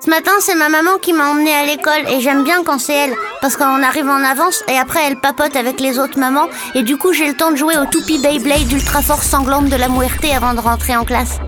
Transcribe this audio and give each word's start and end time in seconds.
ce 0.00 0.08
matin 0.08 0.32
c'est 0.40 0.54
ma 0.54 0.70
maman 0.70 0.96
qui 1.00 1.12
m'a 1.12 1.28
emmenée 1.28 1.54
à 1.54 1.66
l'école 1.66 2.08
et 2.08 2.20
j'aime 2.20 2.42
bien 2.42 2.62
quand 2.64 2.78
c'est 2.78 2.94
elle 2.94 3.14
parce 3.42 3.56
qu'on 3.56 3.82
arrive 3.82 4.08
en 4.08 4.24
avance 4.24 4.64
et 4.68 4.78
après 4.78 5.00
elle 5.06 5.20
papote 5.20 5.56
avec 5.56 5.78
les 5.78 5.98
autres 5.98 6.18
mamans 6.18 6.48
et 6.74 6.82
du 6.82 6.96
coup 6.96 7.12
j'ai 7.12 7.26
le 7.26 7.34
temps 7.34 7.50
de 7.50 7.56
jouer 7.56 7.76
au 7.76 7.84
toupie 7.84 8.18
Beyblade 8.18 8.72
ultra 8.72 9.02
force 9.02 9.26
sanglante 9.26 9.66
de 9.68 9.76
la 9.76 9.88
Muerte 9.88 10.24
avant 10.34 10.54
de 10.54 10.60
rentrer 10.60 10.96
en 10.96 11.04
classe. 11.04 11.38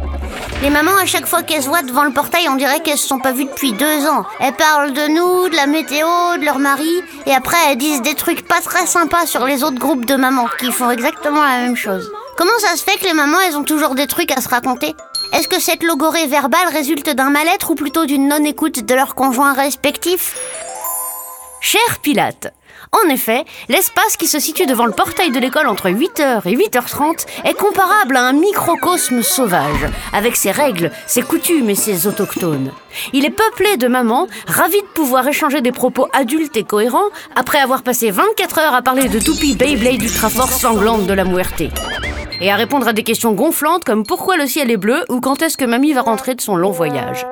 Les 0.62 0.70
mamans 0.70 0.96
à 1.00 1.06
chaque 1.06 1.26
fois 1.26 1.42
qu'elles 1.42 1.62
se 1.62 1.68
voient 1.68 1.82
devant 1.82 2.04
le 2.04 2.12
portail 2.12 2.48
on 2.50 2.56
dirait 2.56 2.80
qu'elles 2.80 2.98
se 2.98 3.08
sont 3.08 3.18
pas 3.18 3.32
vues 3.32 3.46
depuis 3.46 3.72
deux 3.72 4.06
ans. 4.06 4.26
Elles 4.38 4.52
parlent 4.52 4.92
de 4.92 5.08
nous, 5.08 5.48
de 5.48 5.56
la 5.56 5.66
météo, 5.66 6.06
de 6.38 6.44
leur 6.44 6.58
mari 6.58 7.02
et 7.24 7.32
après 7.32 7.56
elles 7.68 7.78
disent 7.78 8.02
des 8.02 8.14
trucs 8.14 8.46
pas 8.46 8.60
très 8.60 8.86
sympas 8.86 9.24
sur 9.24 9.46
les 9.46 9.64
autres 9.64 9.78
groupes 9.78 10.04
de 10.04 10.14
mamans 10.14 10.48
qui 10.60 10.70
font 10.70 10.90
exactement 10.90 11.42
la 11.42 11.62
même 11.62 11.76
chose. 11.76 12.10
Comment 12.36 12.58
ça 12.58 12.76
se 12.76 12.84
fait 12.84 12.98
que 12.98 13.04
les 13.04 13.14
mamans 13.14 13.40
elles 13.46 13.56
ont 13.56 13.64
toujours 13.64 13.94
des 13.94 14.06
trucs 14.06 14.30
à 14.30 14.40
se 14.42 14.48
raconter? 14.48 14.94
Est-ce 15.32 15.48
que 15.48 15.60
cette 15.60 15.82
logorée 15.82 16.26
verbale 16.26 16.68
résulte 16.72 17.10
d'un 17.10 17.30
mal-être 17.30 17.70
ou 17.70 17.74
plutôt 17.74 18.06
d'une 18.06 18.28
non-écoute 18.28 18.84
de 18.84 18.94
leurs 18.94 19.14
conjoints 19.14 19.54
respectifs? 19.54 20.36
Cher 21.60 21.98
Pilate, 22.02 22.52
en 22.92 23.08
effet, 23.08 23.44
l'espace 23.68 24.18
qui 24.18 24.26
se 24.26 24.38
situe 24.38 24.66
devant 24.66 24.84
le 24.84 24.92
portail 24.92 25.30
de 25.30 25.38
l'école 25.38 25.68
entre 25.68 25.88
8h 25.88 26.46
et 26.46 26.54
8h30 26.54 27.26
est 27.44 27.54
comparable 27.54 28.16
à 28.16 28.24
un 28.24 28.34
microcosme 28.34 29.22
sauvage, 29.22 29.86
avec 30.12 30.36
ses 30.36 30.50
règles, 30.50 30.90
ses 31.06 31.22
coutumes 31.22 31.70
et 31.70 31.74
ses 31.74 32.06
autochtones. 32.06 32.70
Il 33.14 33.24
est 33.24 33.30
peuplé 33.30 33.78
de 33.78 33.88
mamans, 33.88 34.26
ravies 34.46 34.82
de 34.82 34.86
pouvoir 34.94 35.26
échanger 35.26 35.62
des 35.62 35.72
propos 35.72 36.08
adultes 36.12 36.56
et 36.58 36.64
cohérents, 36.64 37.08
après 37.34 37.60
avoir 37.60 37.82
passé 37.82 38.10
24 38.10 38.58
heures 38.58 38.74
à 38.74 38.82
parler 38.82 39.08
de 39.08 39.20
toupie 39.20 39.54
Beyblade 39.54 40.02
ultra 40.02 40.28
force 40.28 40.60
sanglante 40.60 41.06
de 41.06 41.14
la 41.14 41.24
Muerte 41.24 41.62
et 42.42 42.50
à 42.50 42.56
répondre 42.56 42.88
à 42.88 42.92
des 42.92 43.04
questions 43.04 43.32
gonflantes 43.32 43.84
comme 43.84 44.04
pourquoi 44.04 44.36
le 44.36 44.46
ciel 44.46 44.70
est 44.70 44.76
bleu 44.76 45.04
ou 45.08 45.20
quand 45.20 45.40
est-ce 45.40 45.56
que 45.56 45.64
mamie 45.64 45.92
va 45.92 46.02
rentrer 46.02 46.34
de 46.34 46.40
son 46.40 46.56
long 46.56 46.72
voyage. 46.72 47.24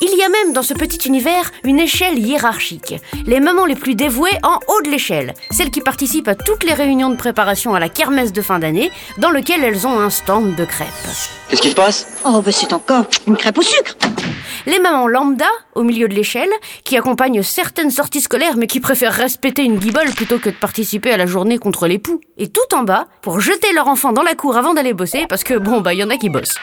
Il 0.00 0.18
y 0.18 0.22
a 0.22 0.28
même 0.28 0.52
dans 0.52 0.62
ce 0.62 0.74
petit 0.74 1.06
univers 1.06 1.52
une 1.62 1.78
échelle 1.78 2.18
hiérarchique. 2.18 2.96
Les 3.26 3.38
mamans 3.38 3.66
les 3.66 3.76
plus 3.76 3.94
dévouées 3.94 4.36
en 4.42 4.58
haut 4.66 4.82
de 4.82 4.90
l'échelle, 4.90 5.34
celles 5.50 5.70
qui 5.70 5.80
participent 5.80 6.28
à 6.28 6.34
toutes 6.34 6.64
les 6.64 6.74
réunions 6.74 7.10
de 7.10 7.16
préparation 7.16 7.74
à 7.74 7.80
la 7.80 7.88
kermesse 7.88 8.32
de 8.32 8.42
fin 8.42 8.58
d'année, 8.58 8.90
dans 9.18 9.30
lequel 9.30 9.62
elles 9.62 9.86
ont 9.86 10.00
un 10.00 10.10
stand 10.10 10.56
de 10.56 10.64
crêpes. 10.64 10.88
Qu'est-ce 11.48 11.62
qui 11.62 11.70
se 11.70 11.74
passe? 11.74 12.06
Oh, 12.24 12.42
bah 12.44 12.50
c'est 12.50 12.72
encore 12.72 13.04
une 13.26 13.36
crêpe 13.36 13.58
au 13.58 13.62
sucre 13.62 13.96
Les 14.66 14.78
mamans 14.78 15.08
lambda, 15.08 15.48
au 15.74 15.82
milieu 15.82 16.08
de 16.08 16.14
l'échelle, 16.14 16.50
qui 16.84 16.96
accompagnent 16.96 17.42
certaines 17.42 17.90
sorties 17.90 18.22
scolaires 18.22 18.56
mais 18.56 18.66
qui 18.66 18.80
préfèrent 18.80 19.12
respecter 19.12 19.62
une 19.62 19.78
guibole 19.78 20.10
plutôt 20.12 20.38
que 20.38 20.48
de 20.48 20.54
participer 20.54 21.12
à 21.12 21.18
la 21.18 21.26
journée 21.26 21.58
contre 21.58 21.86
les 21.86 21.98
poux. 21.98 22.20
Et 22.38 22.48
tout 22.48 22.74
en 22.74 22.82
bas, 22.82 23.06
pour 23.20 23.40
jeter 23.40 23.72
leur 23.74 23.88
enfant 23.88 24.12
dans 24.12 24.22
la 24.22 24.34
cour 24.34 24.56
avant 24.56 24.72
d'aller 24.72 24.94
bosser, 24.94 25.26
parce 25.28 25.44
que 25.44 25.54
bon, 25.54 25.82
bah, 25.82 25.92
y 25.92 26.02
en 26.02 26.08
a 26.08 26.16
qui 26.16 26.30
bossent. 26.30 26.56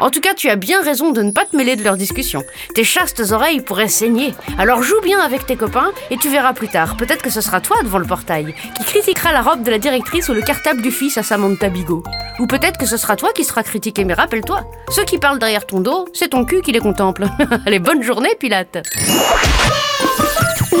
En 0.00 0.10
tout 0.10 0.20
cas, 0.20 0.34
tu 0.34 0.50
as 0.50 0.56
bien 0.56 0.82
raison 0.82 1.12
de 1.12 1.22
ne 1.22 1.30
pas 1.30 1.46
te 1.46 1.56
mêler 1.56 1.76
de 1.76 1.82
leurs 1.82 1.96
discussions. 1.96 2.44
Tes 2.74 2.84
chastes 2.84 3.22
oreilles 3.30 3.60
pourraient 3.60 3.88
saigner. 3.88 4.34
Alors 4.58 4.82
joue 4.82 5.00
bien 5.02 5.18
avec 5.18 5.46
tes 5.46 5.56
copains 5.56 5.92
et 6.10 6.18
tu 6.18 6.28
verras 6.28 6.52
plus 6.52 6.68
tard. 6.68 6.96
Peut-être 6.96 7.22
que 7.22 7.30
ce 7.30 7.40
sera 7.40 7.60
toi 7.60 7.78
devant 7.82 7.98
le 7.98 8.04
portail 8.04 8.54
qui 8.76 8.84
critiquera 8.84 9.32
la 9.32 9.40
robe 9.40 9.62
de 9.62 9.70
la 9.70 9.78
directrice 9.78 10.28
ou 10.28 10.34
le 10.34 10.42
cartable 10.42 10.82
du 10.82 10.90
fils 10.90 11.16
à 11.16 11.22
Samantha 11.22 11.70
Bigot. 11.70 12.02
Ou 12.38 12.46
peut-être 12.46 12.78
que 12.78 12.86
ce 12.86 12.96
sera 12.96 13.16
toi 13.16 13.30
qui 13.34 13.44
sera 13.44 13.62
critiqué, 13.62 14.04
mais 14.04 14.14
rappelle-toi, 14.14 14.64
ceux 14.90 15.04
qui 15.04 15.18
parlent 15.18 15.38
derrière 15.38 15.66
ton 15.66 15.80
dos, 15.80 16.06
c'est 16.12 16.28
ton 16.28 16.44
cul 16.44 16.60
qui 16.60 16.72
les 16.72 16.80
contemple. 16.80 17.26
Allez, 17.66 17.78
bonne 17.78 18.02
journée, 18.02 18.34
Pilate. 18.38 18.78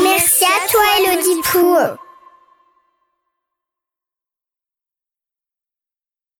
Merci 0.02 0.44
à 0.44 0.68
toi, 0.70 0.82
Elodie 0.98 1.40
Pou. 1.44 1.76